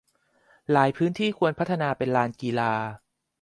[0.71, 2.73] หลายพื้นที่ควรพัฒนาเป็นลานกีฬา